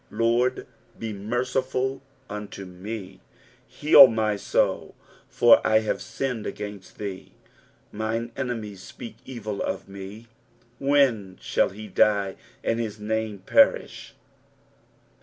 [0.09, 0.65] Lord,
[0.97, 3.19] be merciful unto me:
[3.67, 4.95] heal my soul;
[5.29, 7.33] for I have sinned against thee.
[7.91, 10.25] 5 Mine enemies speak evil of me,
[10.79, 14.15] When shall he die, and his name perish